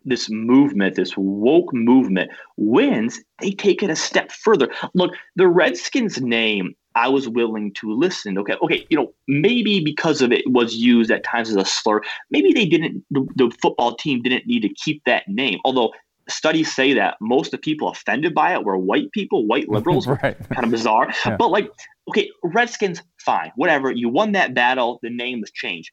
[0.05, 4.69] this movement, this woke movement wins, they take it a step further.
[4.95, 8.37] Look, the Redskins name I was willing to listen.
[8.39, 12.03] Okay, okay, you know, maybe because of it was used at times as a slur.
[12.31, 13.05] Maybe they didn't.
[13.13, 15.61] The, the football team didn't need to keep that name.
[15.65, 15.93] Although
[16.29, 20.09] studies say that most of the people offended by it were white people, white liberals.
[20.09, 20.37] right.
[20.51, 21.13] Kind of bizarre.
[21.25, 21.37] Yeah.
[21.37, 21.71] But like,
[22.09, 23.93] okay, Redskins, fine, whatever.
[23.93, 24.99] You won that battle.
[25.03, 25.93] The name was changed.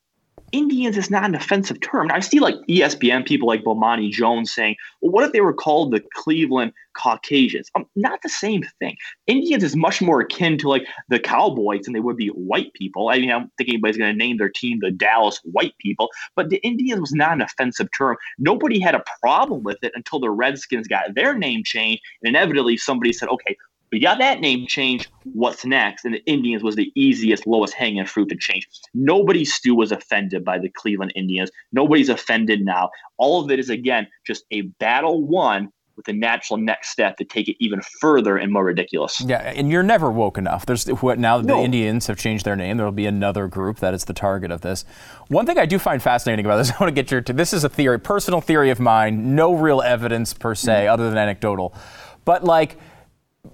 [0.52, 2.10] Indians is not an offensive term.
[2.12, 5.92] I see like ESPN people like Bomani Jones saying, well, what if they were called
[5.92, 7.70] the Cleveland Caucasians?
[7.76, 8.96] Um, not the same thing.
[9.28, 13.10] Indians is much more akin to like the Cowboys than they would be white people.
[13.10, 16.10] I mean, I don't think anybody's going to name their team the Dallas White People,
[16.36, 18.16] but the Indians was not an offensive term.
[18.38, 22.02] Nobody had a problem with it until the Redskins got their name changed.
[22.24, 23.58] And inevitably, somebody said, okay,
[23.96, 25.10] we got that name change.
[25.24, 26.04] What's next?
[26.04, 28.68] And the Indians was the easiest, lowest hanging fruit to change.
[28.94, 31.50] Nobody, Stu, was offended by the Cleveland Indians.
[31.72, 32.90] Nobody's offended now.
[33.16, 37.24] All of it is, again, just a battle won with a natural next step to
[37.24, 39.22] take it even further and more ridiculous.
[39.22, 40.66] Yeah, and you're never woke enough.
[40.66, 41.60] There's what now that no.
[41.60, 44.52] the Indians have changed their name, there will be another group that is the target
[44.52, 44.84] of this.
[45.30, 47.22] One thing I do find fascinating about this, I want to get your.
[47.22, 50.94] To this is a theory, personal theory of mine, no real evidence per se, mm-hmm.
[50.94, 51.74] other than anecdotal,
[52.26, 52.78] but like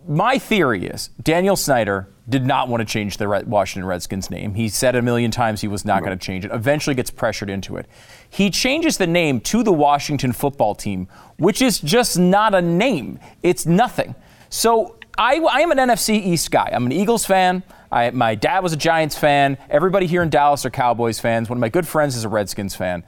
[0.08, 4.54] my theory is Daniel Snyder did not want to change the Washington Redskins name.
[4.54, 6.52] He said a million times he was not going to change it.
[6.52, 7.88] Eventually gets pressured into it.
[8.30, 13.20] He changes the name to the Washington football team, which is just not a name.
[13.44, 14.16] It's nothing.
[14.50, 16.70] So I, I am an NFC East guy.
[16.72, 17.64] I'm an Eagles fan.
[17.92, 19.58] I, my dad was a Giants fan.
[19.70, 21.50] Everybody here in Dallas are Cowboys fans.
[21.50, 23.04] One of my good friends is a Redskins fan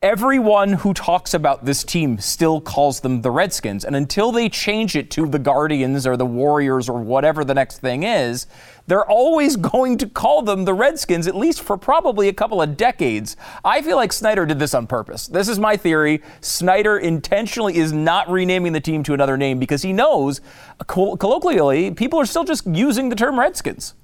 [0.00, 3.84] everyone who talks about this team still calls them the Redskins.
[3.84, 7.80] And until they change it to the Guardians or the Warriors or whatever the next
[7.80, 8.46] thing is,
[8.86, 12.76] they're always going to call them the Redskins, at least for probably a couple of
[12.76, 13.36] decades.
[13.64, 15.26] I feel like Snyder did this on purpose.
[15.26, 16.22] This is my theory.
[16.42, 20.40] Snyder intentionally is not renaming the team to another name because he knows,
[20.86, 23.94] colloquially, people are still just using the term Redskins.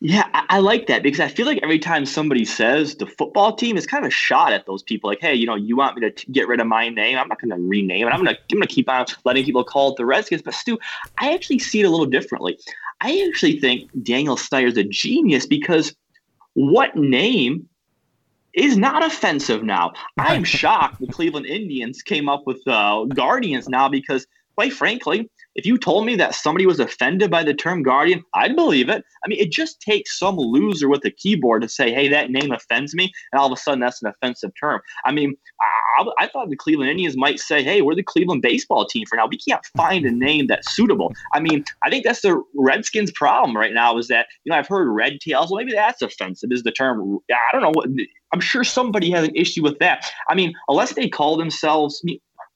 [0.00, 3.56] Yeah, I, I, like that because I feel like every time somebody says the football
[3.56, 5.08] team is kind of a shot at those people.
[5.08, 7.16] Like, hey, you know, you want me to t- get rid of my name?
[7.16, 8.10] I'm not going to rename it.
[8.10, 10.42] I'm going to I'm going to keep on letting people call it the Redskins.
[10.42, 10.78] But Stu,
[11.18, 12.58] I actually see it a little differently.
[13.00, 15.94] I actually think Daniel Snyder's a genius because
[16.52, 17.66] what name
[18.52, 19.92] is not offensive now?
[20.18, 25.64] I'm shocked the Cleveland Indians came up with uh, Guardians now because quite frankly, if
[25.64, 29.02] you told me that somebody was offended by the term guardian, I'd believe it.
[29.24, 32.52] I mean, it just takes some loser with a keyboard to say, hey, that name
[32.52, 33.10] offends me.
[33.32, 34.80] And all of a sudden, that's an offensive term.
[35.06, 35.34] I mean,
[35.98, 39.16] I, I thought the Cleveland Indians might say, hey, we're the Cleveland baseball team for
[39.16, 39.26] now.
[39.26, 41.12] We can't find a name that's suitable.
[41.32, 44.68] I mean, I think that's the Redskins' problem right now is that, you know, I've
[44.68, 45.50] heard red tails.
[45.50, 47.18] Well, maybe that's offensive, is the term.
[47.30, 47.88] I don't know what.
[48.32, 50.04] I'm sure somebody has an issue with that.
[50.28, 52.04] I mean, unless they call themselves,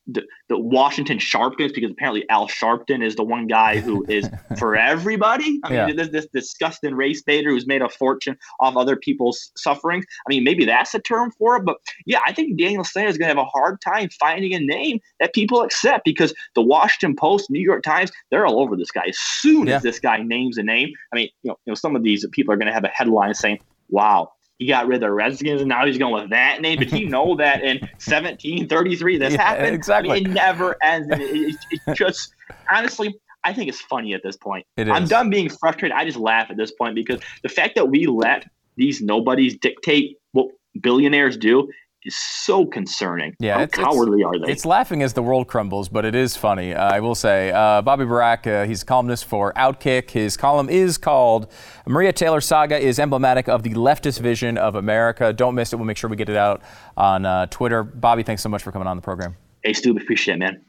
[0.06, 4.76] the, the Washington Sharptons because apparently Al Sharpton is the one guy who is for
[4.76, 5.60] everybody.
[5.64, 5.92] I mean, yeah.
[5.92, 10.02] this, this disgusting race baiter who's made a fortune off other people's suffering.
[10.26, 13.18] I mean, maybe that's a term for it, but yeah, I think Daniel Snyder is
[13.18, 17.16] going to have a hard time finding a name that people accept because the Washington
[17.16, 19.04] Post, New York Times, they're all over this guy.
[19.08, 19.76] As soon yeah.
[19.76, 22.26] as this guy names a name, I mean, you know, you know, some of these
[22.32, 25.62] people are going to have a headline saying, "Wow, he got rid of the Redskins
[25.62, 26.78] and now he's going with that name.
[26.78, 29.74] But he know that in 1733 this yeah, happened.
[29.74, 30.10] Exactly.
[30.10, 31.08] I mean, it never ends.
[31.10, 32.34] It, it, it, just
[32.70, 34.66] honestly, I think it's funny at this point.
[34.76, 35.96] I'm done being frustrated.
[35.96, 38.44] I just laugh at this point because the fact that we let
[38.76, 41.66] these nobodies dictate what billionaires do
[42.04, 43.34] is so concerning.
[43.38, 44.52] Yeah, How it's, cowardly it's, are they?
[44.52, 46.74] It's laughing as the world crumbles, but it is funny.
[46.74, 50.10] Uh, I will say, uh, Bobby Burack, uh, he's a columnist for Outkick.
[50.10, 51.50] His column is called
[51.86, 55.76] "Maria Taylor Saga is emblematic of the leftist vision of America." Don't miss it.
[55.76, 56.62] We'll make sure we get it out
[56.96, 57.82] on uh, Twitter.
[57.82, 59.36] Bobby, thanks so much for coming on the program.
[59.62, 60.64] Hey, Stu, appreciate it, man.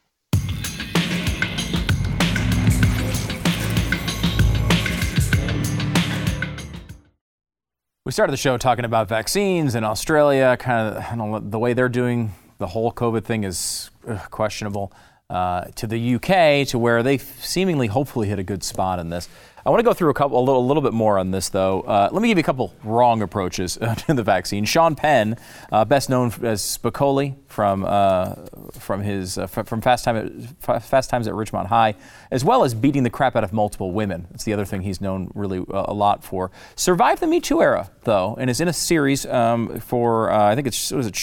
[8.04, 11.88] We started the show talking about vaccines in Australia, kind of know, the way they're
[11.88, 14.92] doing the whole COVID thing is ugh, questionable.
[15.30, 19.30] Uh, to the UK, to where they seemingly, hopefully, hit a good spot in this.
[19.64, 21.50] I want to go through a couple, a little, a little bit more on this,
[21.50, 21.82] though.
[21.82, 24.66] Uh, let me give you a couple wrong approaches uh, to the vaccine.
[24.66, 25.38] Sean Penn,
[25.72, 28.36] uh, best known as Spicoli from uh,
[28.72, 31.96] from his uh, from Fast, Time at, Fast Times at Ridgemont High,
[32.32, 34.28] as well as beating the crap out of multiple women.
[34.32, 36.50] That's the other thing he's known really uh, a lot for.
[36.76, 40.66] Survived the Me Too era, though, and is in a series um, for I think
[40.66, 41.14] it's was it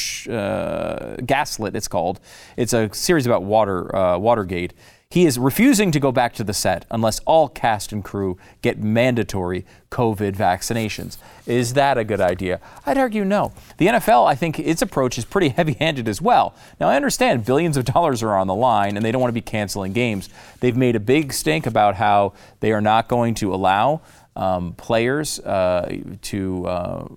[1.27, 1.75] Gaslit.
[1.75, 2.21] It's called.
[2.57, 4.75] It's a series about water Watergate.
[5.11, 8.79] He is refusing to go back to the set unless all cast and crew get
[8.79, 11.17] mandatory COVID vaccinations.
[11.47, 12.61] Is that a good idea?
[12.85, 13.53] I'd argue no.
[13.79, 16.55] The NFL, I think its approach is pretty heavy handed as well.
[16.79, 19.33] Now, I understand billions of dollars are on the line and they don't want to
[19.33, 20.29] be canceling games.
[20.61, 24.03] They've made a big stink about how they are not going to allow
[24.39, 27.09] um, players uh, to uh,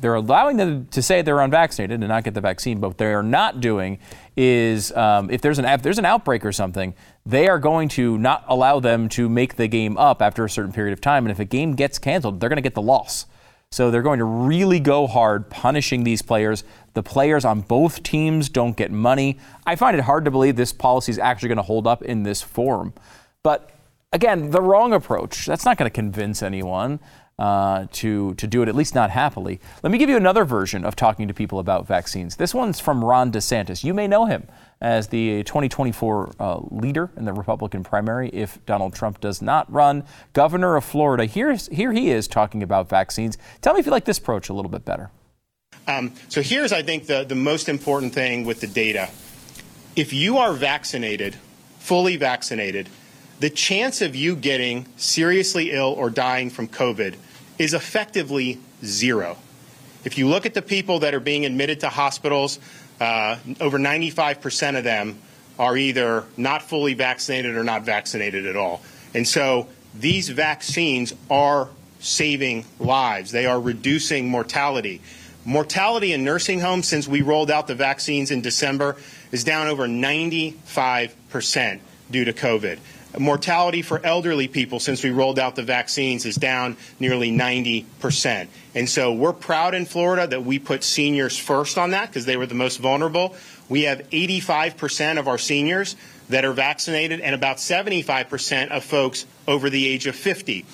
[0.00, 3.12] they're allowing them to say they're unvaccinated and not get the vaccine, but what they
[3.12, 3.98] are not doing
[4.36, 6.94] is um, if there's an if there's an outbreak or something,
[7.26, 10.72] they are going to not allow them to make the game up after a certain
[10.72, 13.26] period of time, and if a game gets canceled, they're going to get the loss.
[13.72, 16.62] So they're going to really go hard punishing these players.
[16.92, 19.38] The players on both teams don't get money.
[19.66, 22.22] I find it hard to believe this policy is actually going to hold up in
[22.22, 22.92] this form.
[23.42, 23.71] But
[24.12, 25.46] again, the wrong approach.
[25.46, 27.00] That's not going to convince anyone
[27.38, 29.60] uh, to, to do it, at least not happily.
[29.82, 32.36] Let me give you another version of talking to people about vaccines.
[32.36, 33.82] This one's from Ron DeSantis.
[33.82, 34.46] You may know him
[34.80, 40.04] as the 2024 uh, leader in the Republican primary if Donald Trump does not run.
[40.32, 43.38] Governor of Florida, here's, here he is talking about vaccines.
[43.60, 45.10] Tell me if you like this approach a little bit better.
[45.88, 49.08] Um, so here's, I think, the, the most important thing with the data.
[49.96, 51.36] If you are vaccinated,
[51.78, 52.88] fully vaccinated,
[53.42, 57.16] the chance of you getting seriously ill or dying from COVID
[57.58, 59.36] is effectively zero.
[60.04, 62.60] If you look at the people that are being admitted to hospitals,
[63.00, 65.18] uh, over 95% of them
[65.58, 68.80] are either not fully vaccinated or not vaccinated at all.
[69.12, 73.32] And so these vaccines are saving lives.
[73.32, 75.00] They are reducing mortality.
[75.44, 78.94] Mortality in nursing homes since we rolled out the vaccines in December
[79.32, 82.78] is down over 95% due to COVID.
[83.18, 88.48] Mortality for elderly people since we rolled out the vaccines is down nearly 90%.
[88.74, 92.38] And so we're proud in Florida that we put seniors first on that because they
[92.38, 93.36] were the most vulnerable.
[93.68, 95.94] We have 85% of our seniors
[96.30, 100.64] that are vaccinated and about 75% of folks over the age of 50.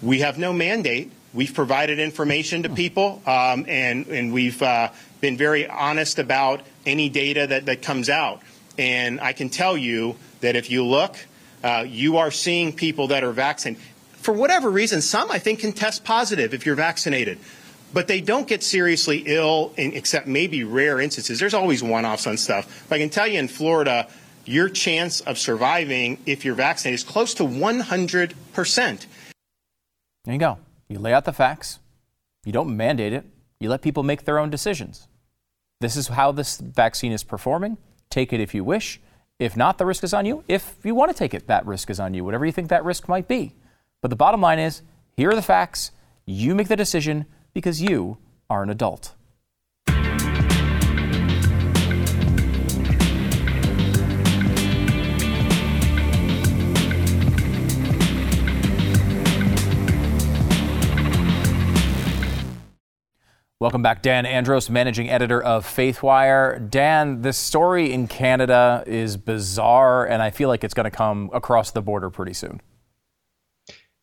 [0.00, 1.12] We have no mandate.
[1.34, 7.10] We've provided information to people um, and, and we've uh, been very honest about any
[7.10, 8.40] data that, that comes out.
[8.78, 11.16] And I can tell you that if you look,
[11.62, 13.82] uh, you are seeing people that are vaccinated.
[14.16, 17.38] For whatever reason, some I think can test positive if you're vaccinated,
[17.92, 21.38] but they don't get seriously ill, in, except maybe rare instances.
[21.38, 22.86] There's always one-offs on stuff.
[22.88, 24.08] But I can tell you in Florida,
[24.44, 29.06] your chance of surviving if you're vaccinated is close to 100%.
[30.24, 30.58] There you go.
[30.88, 31.78] You lay out the facts.
[32.44, 33.24] You don't mandate it.
[33.60, 35.08] You let people make their own decisions.
[35.80, 37.76] This is how this vaccine is performing.
[38.10, 39.00] Take it if you wish
[39.38, 40.44] If not, the risk is on you.
[40.48, 42.84] If you want to take it, that risk is on you, whatever you think that
[42.84, 43.54] risk might be.
[44.00, 44.82] But the bottom line is
[45.16, 45.90] here are the facts.
[46.24, 48.18] You make the decision because you
[48.48, 49.15] are an adult.
[63.58, 66.68] Welcome back, Dan Andros, managing editor of FaithWire.
[66.68, 71.30] Dan, this story in Canada is bizarre, and I feel like it's going to come
[71.32, 72.60] across the border pretty soon.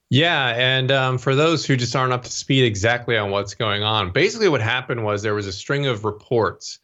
[0.10, 3.84] Yeah, and um, for those who just aren't up to speed exactly on what's going
[3.84, 6.80] on, basically what happened was there was a string of reports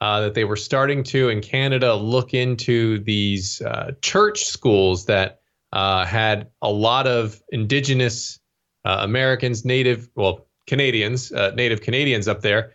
[0.00, 5.40] uh, that they were starting to in Canada look into these uh, church schools that
[5.72, 8.38] uh, had a lot of Indigenous
[8.84, 12.72] uh, Americans, Native, well, Canadians, uh, Native Canadians up there,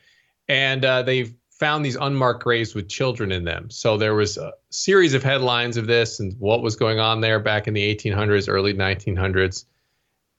[0.48, 3.72] and uh, they found these unmarked graves with children in them.
[3.72, 7.40] So there was a series of headlines of this and what was going on there
[7.40, 9.66] back in the 1800s, early 1900s.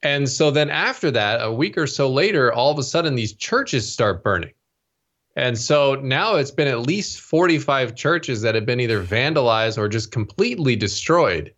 [0.04, 3.32] And so then after that, a week or so later, all of a sudden these
[3.32, 4.52] churches start burning.
[5.34, 9.88] And so now it's been at least 45 churches that have been either vandalized or
[9.88, 11.52] just completely destroyed.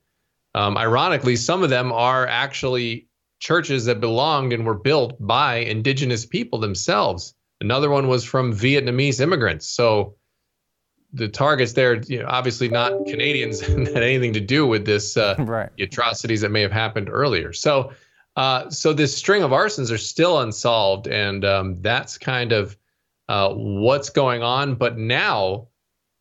[0.55, 3.10] Um, ironically, some of them are actually
[3.41, 7.35] churches that belonged and were built by indigenous people themselves.
[7.61, 9.67] Another one was from Vietnamese immigrants.
[9.67, 10.15] So
[11.13, 15.35] the targets there, you know, obviously not Canadians had anything to do with this uh,
[15.41, 15.71] right.
[15.79, 17.53] atrocities that may have happened earlier.
[17.53, 17.93] So,
[18.37, 22.77] uh, so this string of arsons are still unsolved, and um, that's kind of
[23.29, 24.77] uh, what's going on.
[24.77, 25.69] But now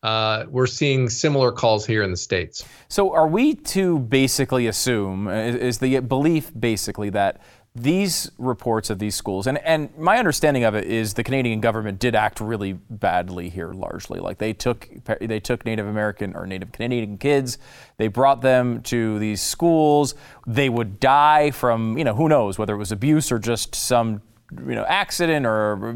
[0.04, 2.66] uh, we're seeing similar calls here in the states.
[2.88, 7.42] So, are we to basically assume is, is the belief basically that
[7.76, 12.00] these reports of these schools, and, and my understanding of it is the Canadian government
[12.00, 14.20] did act really badly here, largely.
[14.20, 14.90] Like they took
[15.20, 17.58] they took Native American or Native Canadian kids,
[17.98, 20.16] they brought them to these schools.
[20.48, 24.22] They would die from you know who knows whether it was abuse or just some
[24.52, 25.94] you know accident or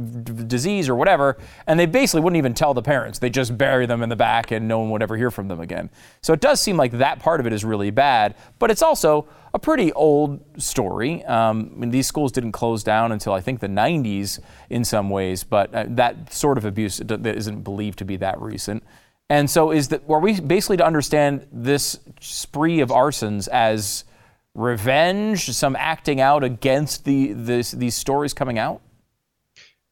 [0.47, 3.20] disease or whatever and they basically wouldn't even tell the parents.
[3.20, 5.60] They just bury them in the back and no one would ever hear from them
[5.60, 5.89] again.
[6.22, 9.28] So it does seem like that part of it is really bad but it's also
[9.56, 11.24] a pretty old story.
[11.26, 14.39] Um, I mean, these schools didn't close down until i think the 90s
[14.70, 18.84] in some ways but uh, that sort of abuse isn't believed to be that recent.
[19.30, 24.04] And so is that are we basically to understand this spree of arsons as
[24.56, 28.82] revenge, some acting out against the these stories coming out?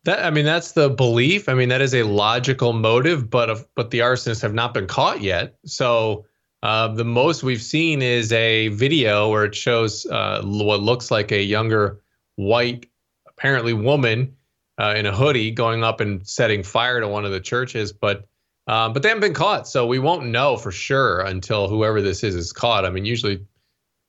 [0.04, 1.48] That I mean, that's the belief.
[1.48, 5.22] I mean, that is a logical motive, but but the arsonists have not been caught
[5.22, 5.56] yet.
[5.66, 6.26] So
[6.64, 11.32] uh, the most we've seen is a video where it shows uh, what looks like
[11.32, 12.02] a younger
[12.36, 12.88] white,
[13.28, 14.36] apparently woman,
[14.80, 17.94] uh, in a hoodie going up and setting fire to one of the churches.
[17.94, 18.28] But
[18.68, 22.24] uh, but they haven't been caught, so we won't know for sure until whoever this
[22.24, 22.86] is is caught.
[22.86, 23.46] I mean, usually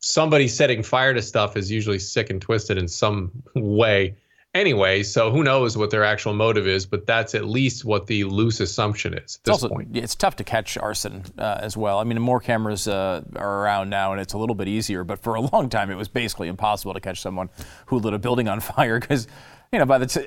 [0.03, 4.15] somebody setting fire to stuff is usually sick and twisted in some way
[4.55, 5.03] anyway.
[5.03, 8.61] So who knows what their actual motive is, but that's at least what the loose
[8.61, 9.97] assumption is at this it's also, point.
[9.97, 11.99] It's tough to catch arson uh, as well.
[11.99, 15.05] I mean, more cameras uh, are around now, and it's a little bit easier.
[15.05, 17.49] But for a long time, it was basically impossible to catch someone
[17.87, 19.29] who lit a building on fire because,
[19.73, 20.27] you know, by the t-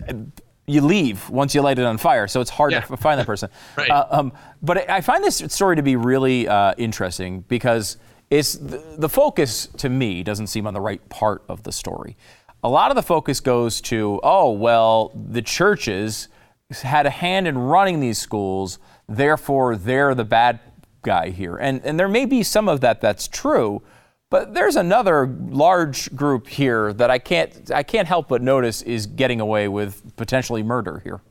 [0.67, 2.81] you leave once you light it on fire, so it's hard yeah.
[2.81, 3.49] to find that person.
[3.77, 3.89] right.
[3.89, 7.97] Uh, um, but I find this story to be really uh, interesting because
[8.29, 12.17] it's the, the focus to me doesn't seem on the right part of the story.
[12.63, 16.27] A lot of the focus goes to, oh, well, the churches
[16.71, 20.59] had a hand in running these schools, therefore they're the bad
[21.03, 21.55] guy here.
[21.57, 23.83] And, and there may be some of that that's true,
[24.31, 29.05] but there's another large group here that I can't, I can't help but notice is
[29.05, 31.21] getting away with potentially murder here.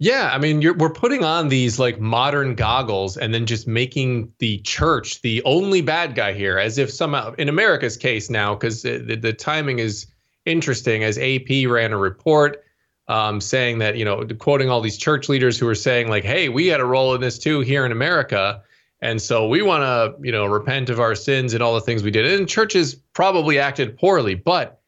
[0.00, 4.58] Yeah, I mean, we're putting on these like modern goggles and then just making the
[4.58, 9.18] church the only bad guy here, as if somehow, in America's case now, because the,
[9.20, 10.06] the, timing is
[10.46, 12.62] interesting, as AP ran a report
[13.08, 16.48] um, saying that, you know, quoting all these church leaders who are saying, like, hey,
[16.48, 18.62] we had a role in this too here in America.
[19.00, 22.04] And so we want to, you know, repent of our sins and all the things
[22.04, 22.24] we did.
[22.24, 24.80] And churches probably acted poorly, but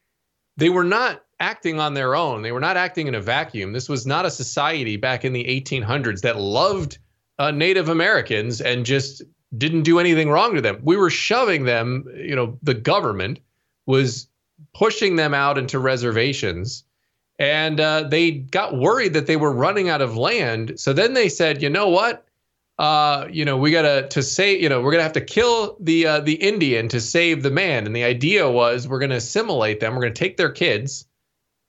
[0.55, 2.43] they were not acting on their own.
[2.43, 3.73] They were not acting in a vacuum.
[3.73, 6.99] This was not a society back in the 1800s that loved
[7.39, 9.23] uh, Native Americans and just
[9.57, 10.79] didn't do anything wrong to them.
[10.83, 13.39] We were shoving them, you know, the government
[13.85, 14.27] was
[14.73, 16.83] pushing them out into reservations.
[17.39, 20.79] And uh, they got worried that they were running out of land.
[20.79, 22.25] So then they said, you know what?
[22.77, 26.05] Uh, you know, we gotta to say, you know, we're gonna have to kill the
[26.05, 27.85] uh, the Indian to save the man.
[27.85, 29.95] And the idea was we're gonna assimilate them.
[29.95, 31.05] We're gonna take their kids,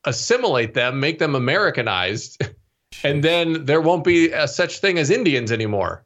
[0.04, 2.42] assimilate them, make them Americanized,
[3.04, 6.04] and then there won't be a such thing as Indians anymore.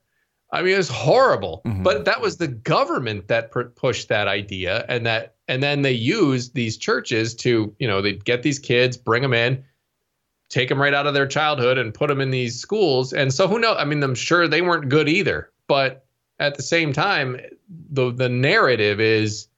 [0.52, 1.62] I mean, it was horrible.
[1.66, 1.82] Mm-hmm.
[1.82, 6.54] But that was the government that pushed that idea, and that and then they used
[6.54, 9.64] these churches to, you know, they get these kids, bring them in,
[10.48, 13.12] take them right out of their childhood, and put them in these schools.
[13.12, 13.76] And so who knows?
[13.78, 15.50] I mean, I'm sure they weren't good either.
[15.68, 16.06] But
[16.38, 17.38] at the same time,
[17.90, 19.48] the the narrative is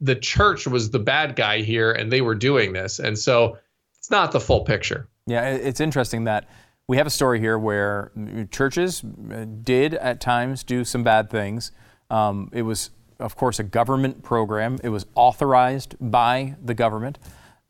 [0.00, 3.58] the church was the bad guy here, and they were doing this, and so
[4.02, 5.06] it's not the full picture.
[5.26, 6.48] Yeah, it's interesting that
[6.88, 8.10] we have a story here where
[8.50, 11.70] churches uh, did at times do some bad things.
[12.10, 12.90] Um, it was,
[13.20, 14.80] of course, a government program.
[14.82, 17.20] It was authorized by the government,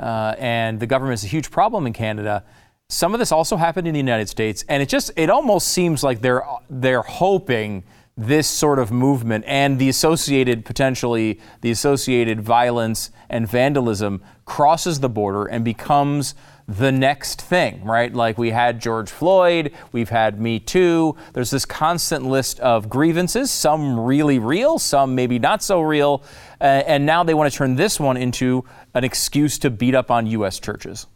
[0.00, 2.44] uh, and the government is a huge problem in Canada.
[2.88, 6.02] Some of this also happened in the United States, and it just it almost seems
[6.02, 7.84] like they're they're hoping
[8.16, 15.08] this sort of movement and the associated potentially the associated violence and vandalism crosses the
[15.08, 16.34] border and becomes
[16.68, 18.12] the next thing, right?
[18.12, 21.16] Like we had George Floyd, we've had Me Too.
[21.32, 26.22] There's this constant list of grievances, some really real, some maybe not so real.
[26.60, 30.10] Uh, and now they want to turn this one into an excuse to beat up
[30.10, 30.60] on U.S.
[30.60, 31.06] churches.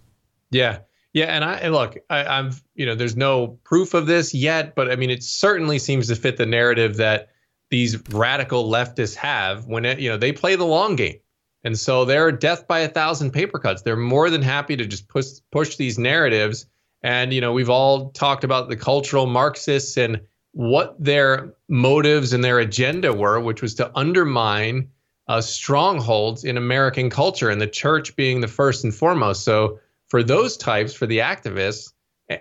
[0.50, 0.78] Yeah.
[1.16, 4.74] Yeah, and I and look, I, I'm, you know, there's no proof of this yet,
[4.74, 7.30] but I mean, it certainly seems to fit the narrative that
[7.70, 11.16] these radical leftists have when it, you know they play the long game,
[11.64, 13.80] and so they're death by a thousand paper cuts.
[13.80, 16.66] They're more than happy to just push push these narratives,
[17.02, 20.20] and you know, we've all talked about the cultural Marxists and
[20.52, 24.90] what their motives and their agenda were, which was to undermine
[25.28, 29.44] uh, strongholds in American culture, and the church being the first and foremost.
[29.44, 31.92] So for those types, for the activists,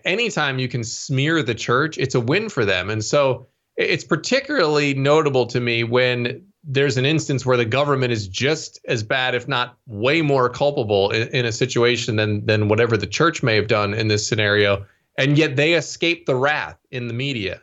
[0.04, 2.90] anytime you can smear the church, it's a win for them.
[2.90, 3.48] And so
[3.78, 9.04] it's particularly notable to me when there's an instance where the government is just as
[9.04, 13.44] bad, if not way more culpable in, in, a situation than than whatever the church
[13.44, 14.84] may have done in this scenario,
[15.18, 17.62] and yet they escape the wrath in the media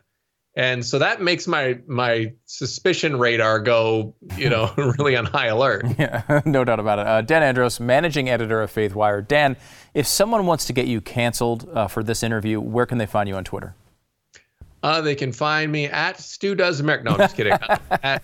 [0.55, 5.85] and so that makes my my suspicion radar go you know really on high alert
[5.97, 9.55] yeah no doubt about it uh, dan andros managing editor of faithwire dan
[9.93, 13.27] if someone wants to get you canceled uh, for this interview where can they find
[13.27, 13.75] you on twitter
[14.83, 17.05] uh, they can find me at Stu Does America.
[17.05, 17.53] No, I'm just kidding.
[17.89, 18.21] at,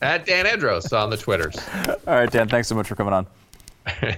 [0.00, 1.58] at Dan Andros on the Twitters.
[1.86, 4.16] All right, Dan, thanks so much for coming on.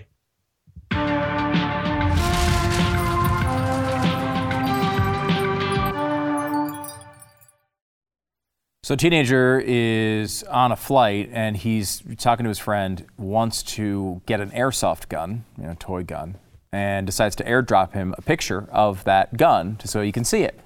[8.91, 14.21] So, a teenager is on a flight and he's talking to his friend, wants to
[14.27, 16.39] get an airsoft gun, you know, toy gun,
[16.73, 20.59] and decides to airdrop him a picture of that gun so he can see it.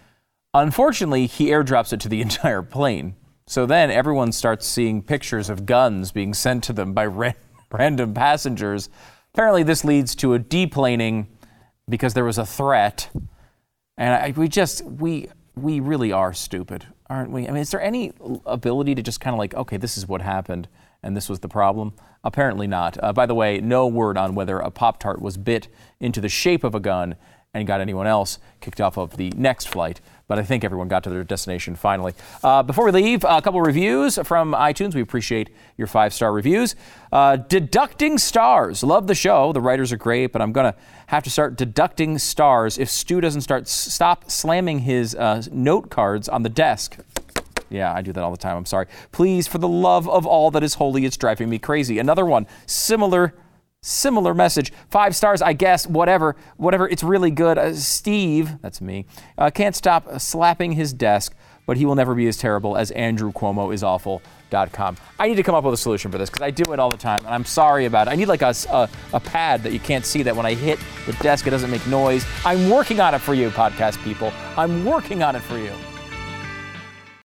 [0.54, 3.14] Unfortunately, he airdrops it to the entire plane.
[3.46, 7.32] So then everyone starts seeing pictures of guns being sent to them by ra-
[7.70, 8.88] random passengers.
[9.34, 11.26] Apparently, this leads to a deplaning
[11.90, 13.10] because there was a threat.
[13.98, 17.46] And I, we just, we, we really are stupid aren't we?
[17.46, 18.12] I mean, is there any
[18.46, 20.68] ability to just kind of like, okay, this is what happened
[21.02, 21.92] and this was the problem?
[22.22, 22.96] Apparently not.
[23.02, 25.68] Uh, by the way, no word on whether a Pop Tart was bit
[26.00, 27.16] into the shape of a gun
[27.54, 30.00] and got anyone else kicked off of the next flight.
[30.26, 32.14] But I think everyone got to their destination finally.
[32.42, 34.94] Uh, before we leave, a couple reviews from iTunes.
[34.94, 36.74] We appreciate your five star reviews.
[37.12, 38.82] Uh, deducting stars.
[38.82, 39.52] Love the show.
[39.52, 40.78] The writers are great, but I'm going to
[41.08, 46.28] have to start deducting stars if Stu doesn't start stop slamming his uh, note cards
[46.28, 46.96] on the desk.
[47.68, 48.56] Yeah, I do that all the time.
[48.56, 48.86] I'm sorry.
[49.12, 51.98] Please, for the love of all that is holy, it's driving me crazy.
[51.98, 53.34] Another one, similar
[53.86, 54.72] Similar message.
[54.88, 56.36] Five stars, I guess, whatever.
[56.56, 57.58] Whatever, it's really good.
[57.58, 59.04] Uh, Steve, that's me,
[59.36, 61.34] uh, can't stop slapping his desk,
[61.66, 63.84] but he will never be as terrible as Andrew Cuomo is.
[63.84, 66.88] I need to come up with a solution for this because I do it all
[66.88, 68.12] the time, and I'm sorry about it.
[68.12, 70.78] I need like a, a, a pad that you can't see that when I hit
[71.04, 72.24] the desk, it doesn't make noise.
[72.46, 74.32] I'm working on it for you, podcast people.
[74.56, 75.72] I'm working on it for you.